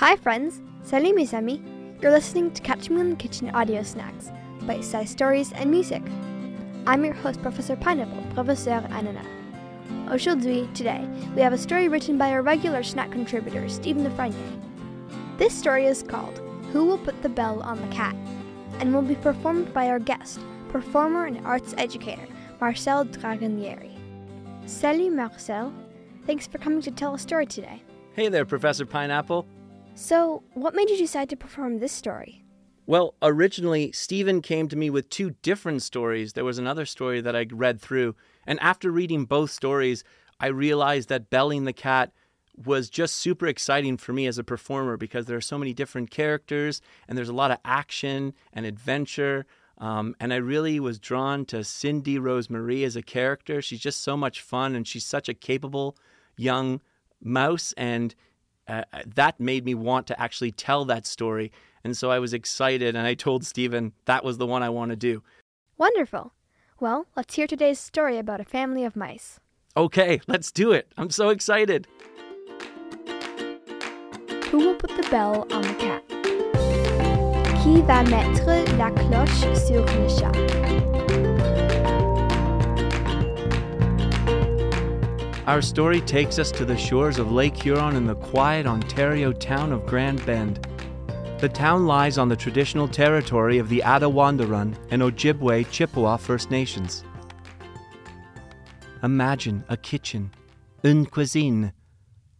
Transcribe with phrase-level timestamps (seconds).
[0.00, 0.62] Hi, friends.
[0.82, 1.60] Salut, mes amis.
[2.00, 4.30] You're listening to Catch Me in the Kitchen audio snacks,
[4.62, 6.02] bite-sized stories and music.
[6.86, 9.26] I'm your host, Professor Pineapple, Professeur Ananas.
[10.10, 11.06] Aujourd'hui, today,
[11.36, 14.62] we have a story written by our regular snack contributor, Stephen LaFrenie.
[15.36, 16.38] This story is called
[16.72, 18.16] Who Will Put the Bell on the Cat?
[18.78, 22.26] and will be performed by our guest, performer and arts educator,
[22.58, 23.92] Marcel Dragonieri.
[24.64, 25.74] Salut, Marcel.
[26.24, 27.82] Thanks for coming to tell a story today.
[28.14, 29.46] Hey there, Professor Pineapple.
[30.00, 32.42] So, what made you decide to perform this story?
[32.86, 36.32] Well, originally, Stephen came to me with two different stories.
[36.32, 40.02] There was another story that I read through, and after reading both stories,
[40.40, 42.12] I realized that Belling the Cat
[42.56, 46.10] was just super exciting for me as a performer because there are so many different
[46.10, 49.44] characters and there's a lot of action and adventure.
[49.76, 53.60] Um, and I really was drawn to Cindy Rosemarie as a character.
[53.60, 55.94] She's just so much fun and she's such a capable
[56.36, 56.80] young
[57.22, 57.74] mouse.
[57.76, 58.14] And
[58.70, 61.50] uh, that made me want to actually tell that story.
[61.82, 64.90] And so I was excited and I told Stephen that was the one I want
[64.90, 65.22] to do.
[65.76, 66.32] Wonderful.
[66.78, 69.40] Well, let's hear today's story about a family of mice.
[69.76, 70.92] Okay, let's do it.
[70.96, 71.86] I'm so excited.
[74.50, 76.02] Who will put the bell on the cat?
[77.62, 80.89] Qui va mettre la cloche sur le chat?
[85.50, 89.72] Our story takes us to the shores of Lake Huron in the quiet Ontario town
[89.72, 90.64] of Grand Bend.
[91.40, 97.02] The town lies on the traditional territory of the Attawandaron and Ojibwe Chippewa First Nations.
[99.02, 100.30] Imagine a kitchen,
[100.84, 101.72] une cuisine,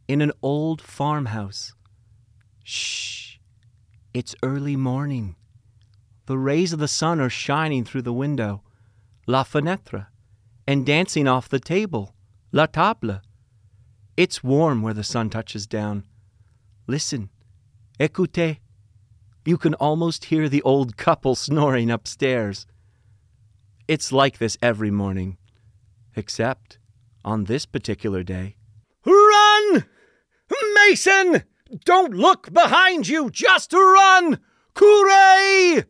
[0.06, 1.74] in an old farmhouse.
[2.62, 3.38] Shh!
[4.14, 5.34] It's early morning.
[6.26, 8.62] The rays of the sun are shining through the window,
[9.26, 10.06] la fenêtre,
[10.64, 12.14] and dancing off the table,
[12.52, 13.20] la table.
[14.16, 16.04] It's warm where the sun touches down.
[16.86, 17.30] Listen,
[17.98, 18.58] écoutez.
[19.44, 22.66] You can almost hear the old couple snoring upstairs.
[23.88, 25.38] It's like this every morning,
[26.14, 26.78] except
[27.24, 28.56] on this particular day.
[29.06, 29.86] Run!
[30.74, 31.44] Mason!
[31.84, 33.30] Don't look behind you!
[33.30, 34.38] Just run!
[34.74, 35.84] Courez!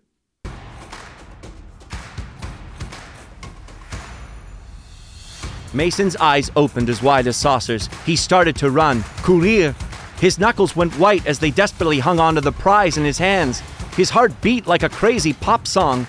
[5.73, 7.89] Mason's eyes opened as wide as saucers.
[8.05, 9.03] He started to run.
[9.23, 9.75] Courir!
[10.19, 13.61] His knuckles went white as they desperately hung onto the prize in his hands.
[13.97, 16.07] His heart beat like a crazy pop song.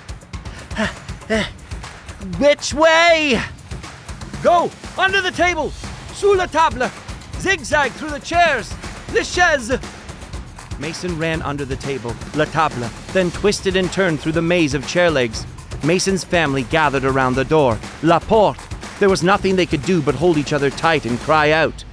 [2.39, 3.41] Which way?
[4.43, 4.69] Go!
[4.97, 5.71] Under the table!
[6.13, 6.89] Sous la table!
[7.39, 8.73] Zigzag through the chairs!
[9.13, 9.79] Les chaises!
[10.79, 14.87] Mason ran under the table, la table, then twisted and turned through the maze of
[14.87, 15.45] chair legs.
[15.83, 17.77] Mason's family gathered around the door.
[18.01, 18.70] La porte!
[19.01, 21.83] There was nothing they could do but hold each other tight and cry out.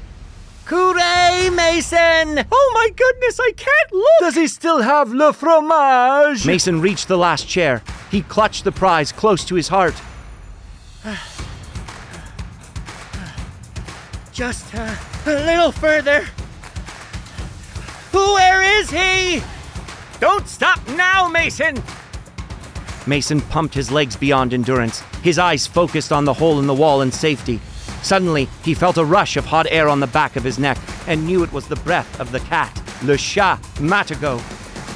[0.66, 2.44] Courez, Mason!
[2.52, 4.20] Oh my goodness, I can't look!
[4.20, 6.44] Does he still have le fromage?
[6.44, 7.82] Mason reached the last chair.
[8.10, 9.94] He clutched the prize close to his heart.
[14.30, 14.94] Just uh,
[15.24, 16.26] a little further.
[18.12, 19.42] Where is he?
[20.20, 21.82] Don't stop now, Mason!
[23.08, 27.00] Mason pumped his legs beyond endurance, his eyes focused on the hole in the wall
[27.00, 27.58] and safety.
[28.02, 31.26] Suddenly, he felt a rush of hot air on the back of his neck and
[31.26, 34.42] knew it was the breath of the cat, Le Chat Matagot.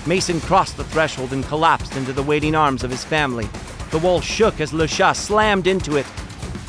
[0.06, 3.49] Mason crossed the threshold and collapsed into the waiting arms of his family.
[3.91, 6.06] The wall shook as Le Chat slammed into it.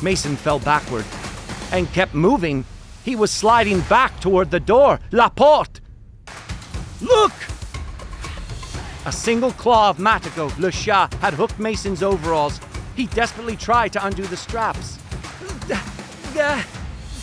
[0.02, 1.04] Mason fell backward
[1.72, 2.64] and kept moving.
[3.04, 4.98] He was sliding back toward the door.
[5.12, 5.80] La porte!
[7.02, 7.32] Look!
[9.06, 12.58] A single claw of Le Chat, had hooked Mason's overalls.
[12.96, 14.98] He desperately tried to undo the straps.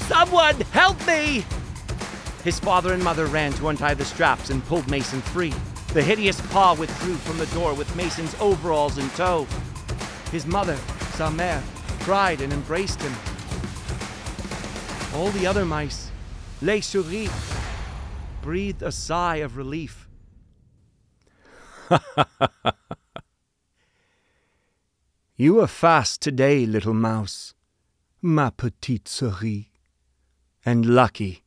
[0.08, 1.44] Someone help me!
[2.44, 5.54] His father and mother ran to untie the straps and pulled Mason free.
[5.94, 9.48] The hideous paw withdrew from the door with Mason's overalls in tow.
[10.32, 10.78] His mother,
[11.16, 11.62] sa mère,
[12.02, 13.14] cried and embraced him.
[15.16, 16.12] All the other mice,
[16.62, 17.30] les souris,
[18.42, 20.01] breathed a sigh of relief.
[25.36, 27.54] you are fast today, little mouse,
[28.22, 29.66] ma petite souris,
[30.66, 31.44] and lucky.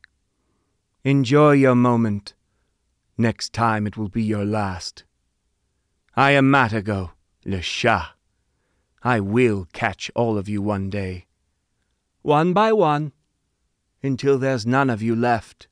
[1.03, 2.33] Enjoy your moment.
[3.17, 5.03] Next time it will be your last.
[6.15, 7.11] I am Matagot,
[7.45, 8.11] le chat.
[9.03, 11.27] I will catch all of you one day.
[12.21, 13.13] One by one,
[14.01, 15.67] until there's none of you left.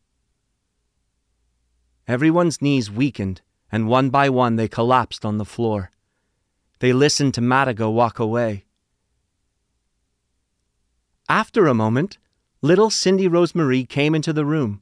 [2.08, 3.42] Everyone's knees weakened,
[3.74, 5.90] and one by one they collapsed on the floor.
[6.78, 8.66] They listened to Matagot walk away.
[11.28, 12.20] After a moment,
[12.62, 14.82] little Cindy Rosemarie came into the room.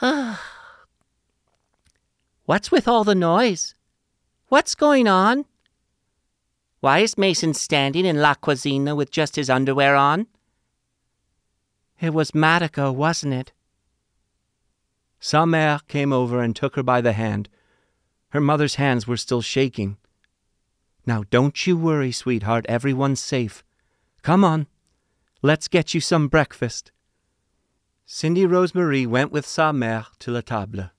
[2.46, 3.74] What's with all the noise?
[4.48, 5.44] What's going on?
[6.80, 10.26] Why is Mason standing in La Cuisine with just his underwear on?
[12.00, 13.52] It was Matagot, wasn't it?
[15.24, 17.48] Sa mère came over and took her by the hand.
[18.30, 19.96] Her mother's hands were still shaking.
[21.06, 22.66] Now, don't you worry, sweetheart.
[22.68, 23.62] Everyone's safe.
[24.22, 24.66] Come on.
[25.40, 26.90] Let's get you some breakfast.
[28.04, 30.90] Cindy Rosemarie went with Sa mère to la table.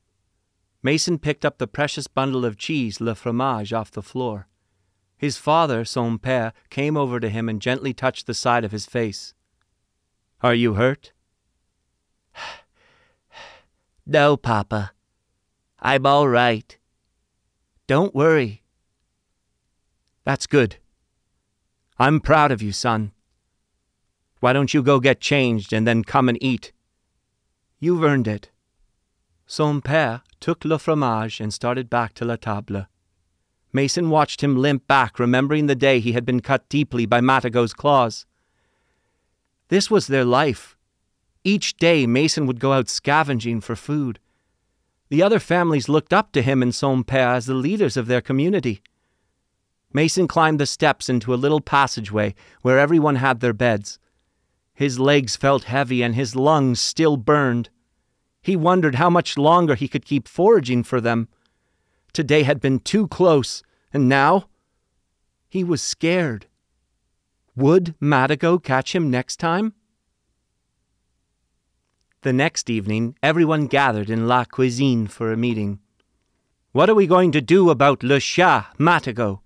[0.82, 4.48] Mason picked up the precious bundle of cheese, le fromage, off the floor.
[5.18, 8.86] His father, son père, came over to him and gently touched the side of his
[8.86, 9.34] face.
[10.40, 11.12] Are you hurt?
[14.06, 14.92] No, Papa.
[15.80, 16.78] I'm all right.
[17.88, 18.64] Don't worry.
[20.26, 20.78] That's good.
[21.98, 23.12] I'm proud of you, son.
[24.40, 26.74] Why don't you go get changed and then come and eat?
[27.80, 28.50] You've earned it.
[29.46, 32.88] Son père took le fromage and started back to la table.
[33.72, 37.74] Mason watched him limp back, remembering the day he had been cut deeply by Matagot's
[37.74, 38.26] claws.
[39.70, 40.78] This was their life.
[41.44, 44.20] Each day, Mason would go out scavenging for food.
[45.10, 48.22] The other families looked up to him and Son Père as the leaders of their
[48.22, 48.82] community.
[49.92, 54.00] Mason climbed the steps into a little passageway where everyone had their beds.
[54.74, 57.70] His legs felt heavy and his lungs still burned.
[58.42, 61.28] He wondered how much longer he could keep foraging for them.
[62.12, 63.64] Today had been too close,
[63.94, 64.46] and now
[65.48, 66.48] he was scared.
[67.56, 69.74] Would Matagot catch him next time?
[72.24, 75.80] The next evening, everyone gathered in La Cuisine for a meeting.
[76.72, 79.42] What are we going to do about Le Chat, Matagot?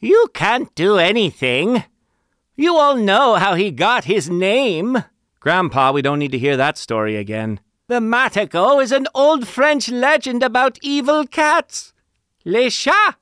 [0.00, 1.84] You can't do anything.
[2.56, 5.04] You all know how he got his name.
[5.38, 7.60] Grandpa, we don't need to hear that story again.
[7.86, 11.92] The Matagot is an old French legend about evil cats,
[12.44, 13.18] les chats,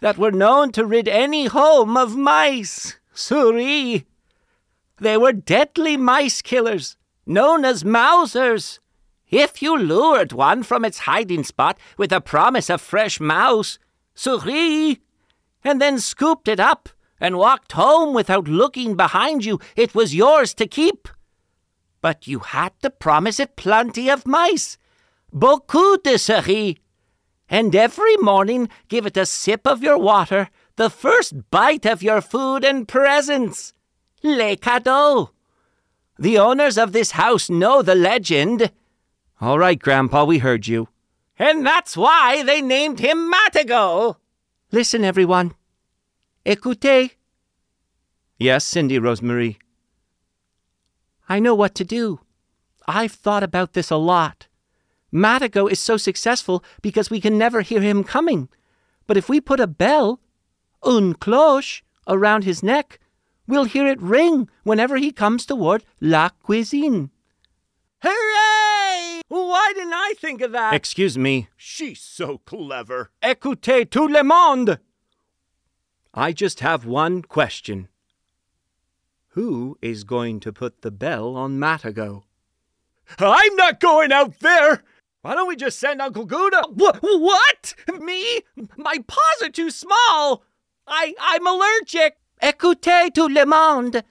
[0.00, 4.02] that were known to rid any home of mice, souris.
[5.00, 6.97] They were deadly mice killers,
[7.28, 8.80] known as mousers.
[9.28, 13.78] If you lured one from its hiding spot with a promise of fresh mouse,
[14.14, 14.96] souris,
[15.62, 16.88] and then scooped it up,
[17.20, 21.08] and walked home without looking behind you, it was yours to keep.
[22.00, 24.78] But you had to promise it plenty of mice,
[25.32, 26.76] beaucoup de souris,
[27.50, 32.20] and every morning give it a sip of your water, the first bite of your
[32.20, 33.72] food and presents.
[34.22, 35.30] Les cadeaux.
[36.18, 38.72] The owners of this house know the legend.
[39.40, 40.88] All right, Grandpa, we heard you.
[41.38, 44.16] And that's why they named him Matagot.
[44.72, 45.54] Listen, everyone.
[46.44, 47.12] Écoutez.
[48.36, 49.56] Yes, Cindy Rosemarie.
[51.28, 52.20] I know what to do.
[52.86, 54.48] I've thought about this a lot.
[55.12, 58.48] Matagot is so successful because we can never hear him coming.
[59.06, 60.20] But if we put a bell,
[60.84, 62.98] une cloche, around his neck,
[63.48, 67.10] we'll hear it ring whenever he comes toward La Cuisine.
[68.02, 69.22] Hooray!
[69.28, 70.74] Why didn't I think of that?
[70.74, 71.48] Excuse me.
[71.56, 73.10] She's so clever.
[73.22, 74.78] Écoutez tout le monde!
[76.14, 77.88] I just have one question.
[79.30, 82.22] Who is going to put the bell on Matagot?
[83.18, 84.82] I'm not going out there.
[85.22, 86.62] Why don't we just send Uncle Gouda?
[86.76, 87.74] Wh- what?
[88.00, 88.40] Me?
[88.76, 90.44] My paws are too small.
[90.86, 92.16] I I'm allergic.
[92.40, 94.02] Écoutez tout le monde.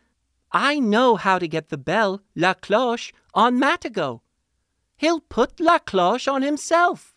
[0.51, 4.21] I know how to get the bell, la cloche, on Matagot.
[4.97, 7.15] He'll put la cloche on himself.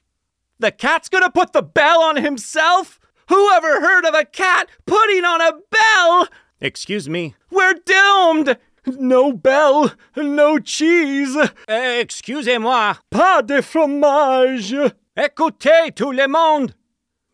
[0.59, 3.01] The cat's gonna put the bell on himself?
[3.29, 6.29] Who ever heard of a cat putting on a bell?
[6.61, 7.35] Excuse me.
[7.51, 8.59] We're doomed!
[8.87, 11.37] No bell, no cheese.
[11.37, 12.95] Uh, excusez-moi.
[13.11, 14.75] Pas de fromage.
[15.17, 16.75] Écoutez tout le monde.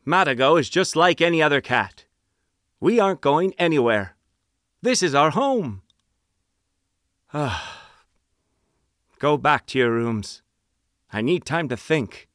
[0.04, 2.05] Matagot is just like any other cat.
[2.80, 4.16] We aren't going anywhere.
[4.82, 5.82] This is our home.
[7.32, 7.82] Ah.
[9.18, 10.42] Go back to your rooms.
[11.12, 12.28] I need time to think.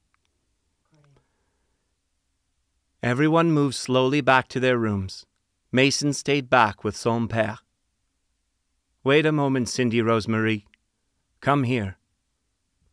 [3.02, 5.26] Everyone moved slowly back to their rooms.
[5.70, 7.58] Mason stayed back with son père.
[9.04, 10.64] Wait a moment, Cindy Rosemarie.
[11.40, 11.96] Come here.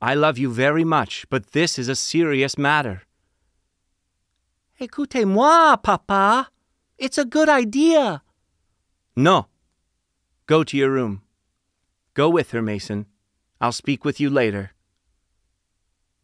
[0.01, 3.03] I love you very much, but this is a serious matter.
[4.79, 6.49] Écoutez-moi, papa.
[6.99, 8.21] It's a good idea.
[9.15, 9.47] No.
[10.45, 11.21] Go to your room.
[12.13, 13.05] Go with her, Mason.
[13.61, 14.71] I'll speak with you later.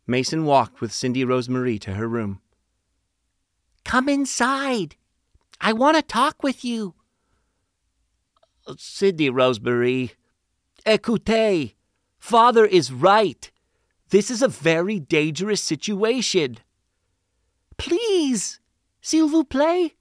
[0.06, 2.42] Mason walked with Cindy Rosemarie to her room.
[3.86, 4.98] Come inside.
[5.62, 6.96] I want to talk with you.
[8.78, 10.12] Cindy Rosemarie,
[10.86, 11.74] écoutez.
[12.20, 13.52] Father is right.
[14.10, 16.58] This is a very dangerous situation.
[17.78, 18.60] Please,
[19.02, 19.92] s'il vous plaît,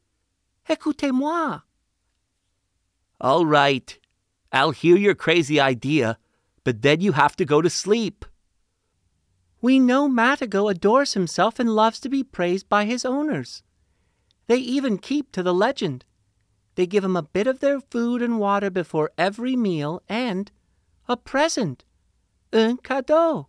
[0.69, 1.63] écoutez-moi.
[3.21, 3.99] All right,
[4.53, 6.19] I'll hear your crazy idea,
[6.63, 8.25] but then you have to go to sleep.
[9.61, 13.63] We know Matagot adores himself and loves to be praised by his owners.
[14.47, 16.05] They even keep to the legend.
[16.75, 20.51] They give him a bit of their food and water before every meal and
[21.09, 21.85] a present,
[22.53, 23.49] un cadeau.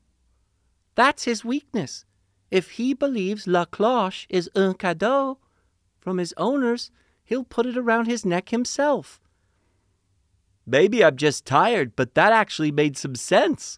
[0.95, 2.05] That's his weakness.
[2.49, 5.39] If he believes La Cloche is un cadeau
[5.99, 6.91] from his owners,
[7.25, 9.19] he'll put it around his neck himself.
[10.65, 13.77] Maybe I'm just tired, but that actually made some sense.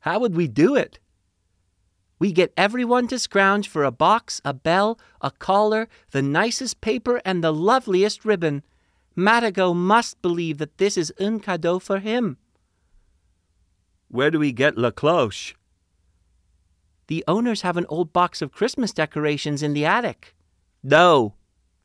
[0.00, 0.98] How would we do it?
[2.18, 7.22] We get everyone to scrounge for a box, a bell, a collar, the nicest paper,
[7.24, 8.64] and the loveliest ribbon.
[9.16, 12.38] Matagot must believe that this is un cadeau for him.
[14.08, 15.54] Where do we get La Cloche?
[17.06, 20.34] The owners have an old box of Christmas decorations in the attic.
[20.82, 21.34] No,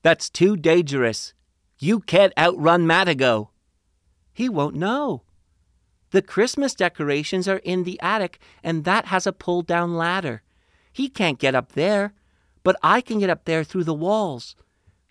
[0.04, 1.34] that's too dangerous.
[1.80, 3.48] You can't outrun Matagot.
[4.34, 5.24] He won't know.
[6.12, 10.44] The Christmas decorations are in the attic, and that has a pull down ladder.
[10.92, 12.14] He can't get up there,
[12.64, 14.56] but I can get up there through the walls.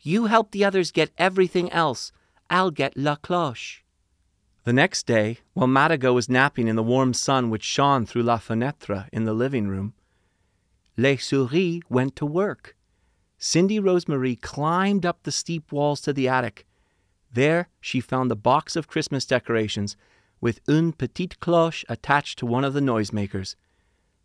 [0.00, 2.12] You help the others get everything else.
[2.48, 3.82] I'll get La Cloche.
[4.64, 8.38] The next day, while Matagot was napping in the warm sun which shone through La
[8.38, 9.94] Fenêtre in the living room,
[10.96, 12.76] Les Souris went to work.
[13.44, 16.64] Cindy Rosemarie climbed up the steep walls to the attic.
[17.32, 19.96] There she found the box of Christmas decorations
[20.40, 23.56] with une petite cloche attached to one of the noisemakers.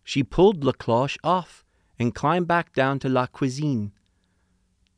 [0.03, 1.65] She pulled la cloche off
[1.97, 3.91] and climbed back down to la cuisine.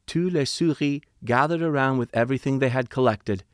[0.05, 3.45] Tous les souris gathered around with everything they had collected.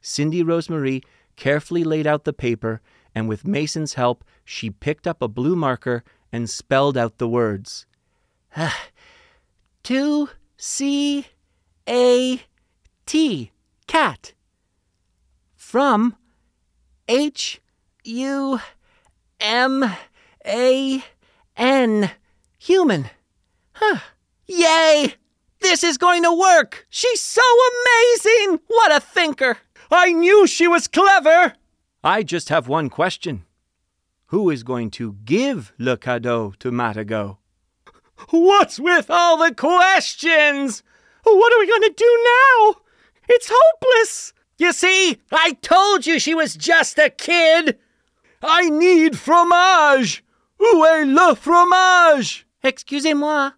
[0.00, 1.02] Cindy Rosemarie
[1.34, 2.80] carefully laid out the paper,
[3.16, 7.84] and with Mason's help, she picked up a blue marker and spelled out the words.
[8.56, 8.86] Ah,
[9.84, 11.26] Two C
[11.86, 12.42] A
[13.04, 13.50] T
[13.86, 14.32] cat.
[15.54, 16.16] From
[17.06, 17.60] H
[18.04, 18.60] U
[19.40, 19.84] M
[20.46, 21.04] A
[21.54, 22.10] N
[22.58, 23.10] human.
[23.72, 23.98] Huh.
[24.46, 25.16] Yay!
[25.60, 26.86] This is going to work!
[26.88, 28.60] She's so amazing!
[28.66, 29.58] What a thinker!
[29.90, 31.54] I knew she was clever!
[32.02, 33.44] I just have one question.
[34.26, 37.36] Who is going to give le cadeau to Matagot?
[38.30, 40.82] What's with all the questions?
[41.24, 42.80] What are we going to do now?
[43.28, 44.32] It's hopeless!
[44.58, 47.78] You see, I told you she was just a kid!
[48.42, 50.22] I need fromage!
[50.60, 52.46] Où est le fromage?
[52.62, 53.54] Excusez-moi.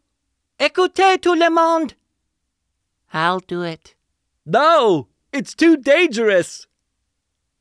[0.58, 1.94] Écoutez tout le monde.
[3.12, 3.94] I'll do it.
[4.44, 6.66] No, it's too dangerous.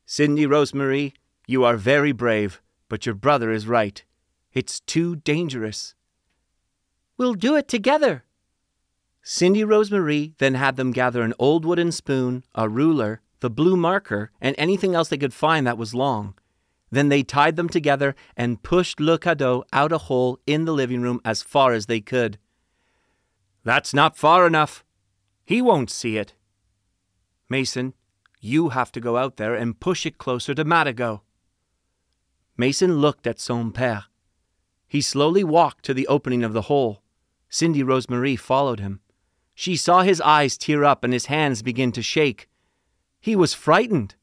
[0.06, 1.12] Cindy Rosemarie,
[1.46, 4.02] you are very brave, but your brother is right.
[4.52, 5.95] It's too dangerous.
[7.18, 8.24] We'll do it together.
[9.22, 14.30] Cindy Rosemarie then had them gather an old wooden spoon, a ruler, the blue marker,
[14.40, 16.34] and anything else they could find that was long.
[16.90, 21.02] Then they tied them together and pushed Le Cadeau out a hole in the living
[21.02, 22.38] room as far as they could.
[23.64, 24.84] That's not far enough.
[25.44, 26.34] He won't see it.
[27.48, 27.94] Mason,
[28.40, 31.20] you have to go out there and push it closer to Matagot.
[32.56, 34.04] Mason looked at son père.
[34.86, 37.02] He slowly walked to the opening of the hole.
[37.48, 39.00] Cindy Rosemarie followed him.
[39.54, 42.48] She saw his eyes tear up and his hands begin to shake.
[43.20, 44.14] He was frightened.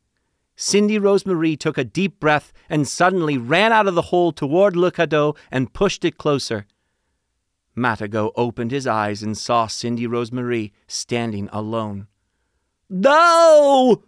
[0.55, 4.91] Cindy Rosemarie took a deep breath and suddenly ran out of the hole toward Le
[4.91, 6.67] Cadeau and pushed it closer.
[7.75, 12.07] Matagot opened his eyes and saw Cindy Rosemarie standing alone.
[12.89, 14.03] No!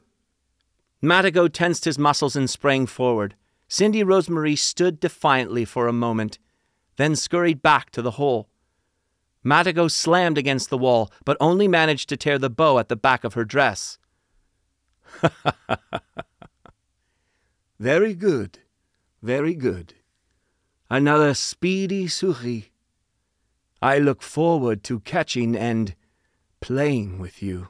[1.01, 3.35] Matagot tensed his muscles and sprang forward.
[3.67, 6.37] Cindy Rosemarie stood defiantly for a moment,
[6.97, 8.49] then scurried back to the hole.
[9.45, 13.23] Matagot slammed against the wall, but only managed to tear the bow at the back
[13.23, 13.99] of her dress.
[17.79, 18.59] very good,
[19.21, 19.93] very good.
[20.89, 22.63] Another speedy souris.
[23.81, 25.93] I look forward to catching and
[26.59, 27.69] playing with you.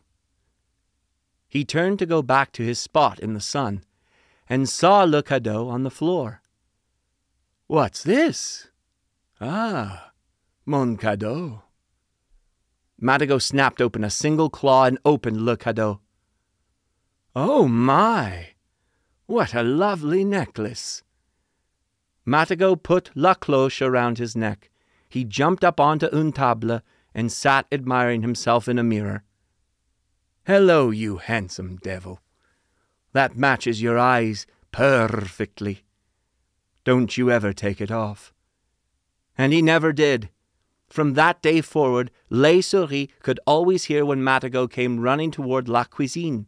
[1.49, 3.83] He turned to go back to his spot in the sun
[4.47, 6.41] and saw Le Cadeau on the floor.
[7.67, 8.69] What's this?
[9.41, 10.11] Ah,
[10.65, 11.64] mon cadeau.
[13.01, 15.99] Matagot snapped open a single claw and opened Le Cadeau.
[17.35, 18.49] Oh my!
[19.25, 21.03] What a lovely necklace!
[22.25, 24.69] Matagot put La Cloche around his neck.
[25.09, 26.81] He jumped up onto une table
[27.13, 29.23] and sat admiring himself in a mirror.
[30.45, 32.21] Hello, you handsome devil.
[33.13, 35.83] That matches your eyes perfectly.
[36.83, 38.33] Don't you ever take it off.
[39.37, 40.29] And he never did.
[40.95, 45.83] From that day forward, Les Souris could always hear when Matagot came running toward La
[45.83, 46.45] Cuisine.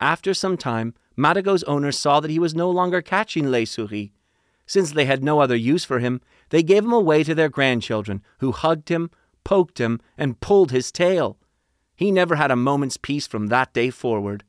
[0.00, 4.08] After some time, Matagot's owners saw that he was no longer catching Les Souris.
[4.64, 8.22] Since they had no other use for him, they gave him away to their grandchildren,
[8.38, 9.10] who hugged him,
[9.44, 11.36] poked him, and pulled his tail.
[11.94, 14.44] He never had a moment's peace from that day forward.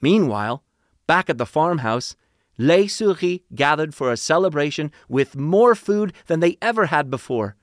[0.00, 0.62] Meanwhile,
[1.08, 2.14] back at the farmhouse,
[2.56, 7.56] Les Souris gathered for a celebration with more food than they ever had before.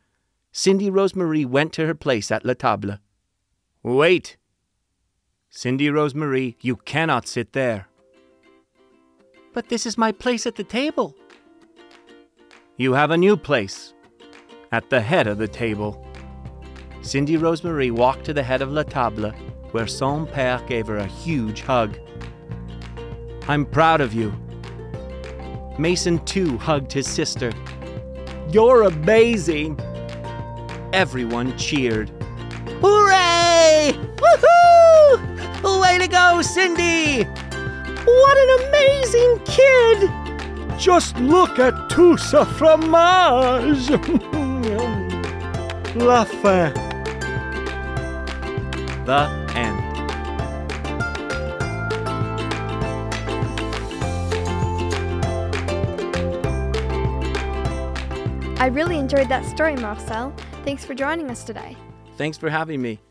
[0.55, 3.00] Cindy Rosemarie went to her place at la table.
[3.81, 4.38] Wait!
[5.50, 7.88] Cindy Rosemarie, you cannot sit there.
[9.51, 11.15] But this is my place at the table.
[12.77, 13.95] You have a new place
[14.72, 16.05] at the head of the table.
[17.01, 19.31] Cindy Rosemarie walked to the head of la table,
[19.72, 21.98] where son père gave her a huge hug.
[23.48, 24.31] I'm proud of you.
[25.79, 27.51] Mason, too, hugged his sister.
[28.51, 29.79] You're amazing.
[30.93, 32.12] Everyone cheered.
[32.79, 33.97] Hooray!
[34.17, 35.81] Woohoo!
[35.81, 37.23] Way to go, Cindy!
[37.23, 40.12] What an amazing kid!
[40.77, 43.89] Just look at tout ce fromage!
[45.95, 46.47] La fin.
[46.47, 46.71] Eh?
[49.05, 49.79] The end.
[58.59, 60.31] I really enjoyed that story, Marcel.
[60.63, 61.75] Thanks for joining us today.
[62.15, 63.01] Thanks for having me.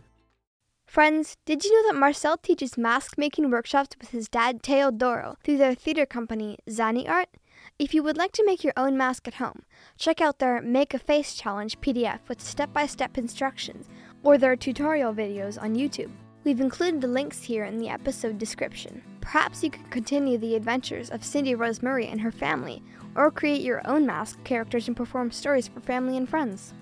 [0.86, 5.58] Friends, did you know that Marcel teaches mask making workshops with his dad Teodoro through
[5.58, 7.38] their theater company Zanni Arte?
[7.78, 9.64] If you would like to make your own mask at home,
[9.98, 13.86] check out their Make a Face Challenge PDF with step by step instructions
[14.22, 16.10] or their tutorial videos on YouTube.
[16.44, 19.02] We've included the links here in the episode description.
[19.20, 22.82] Perhaps you could continue the adventures of Cindy Rosemarie and her family,
[23.14, 26.72] or create your own mask characters and perform stories for family and friends.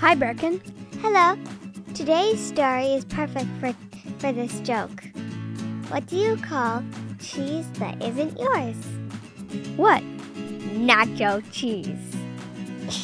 [0.00, 0.62] Hi, Birkin.
[1.02, 1.36] Hello.
[1.92, 3.74] Today's story is perfect for,
[4.18, 5.04] for this joke.
[5.88, 6.82] What do you call
[7.18, 8.76] cheese that isn't yours?
[9.76, 10.02] What?
[10.72, 12.16] Nacho cheese.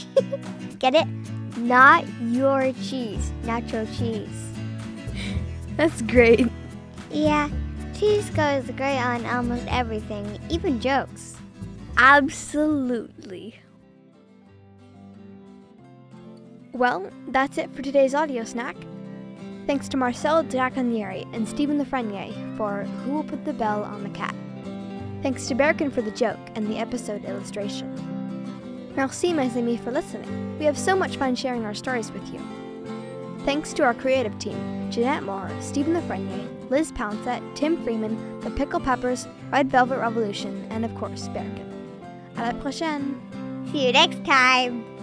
[0.78, 1.06] Get it?
[1.58, 3.30] Not your cheese.
[3.42, 4.52] Nacho cheese.
[5.76, 6.48] That's great.
[7.10, 7.50] Yeah,
[7.94, 11.36] cheese goes great on almost everything, even jokes.
[11.98, 13.54] Absolutely.
[16.76, 18.76] Well, that's it for today's audio snack.
[19.66, 24.10] Thanks to Marcel Dragonieri and Stephen LaFrenie for Who Will Put the Bell on the
[24.10, 24.34] Cat.
[25.22, 28.92] Thanks to Berkin for the joke and the episode illustration.
[28.94, 30.58] Merci, mes amis, for listening.
[30.58, 32.40] We have so much fun sharing our stories with you.
[33.46, 38.80] Thanks to our creative team Jeanette Moore, Stephen LaFrenie, Liz Pouncett, Tim Freeman, The Pickle
[38.80, 41.72] Peppers, Red Velvet Revolution, and of course, Berkin.
[42.34, 43.18] À la prochaine!
[43.72, 44.95] See you next time.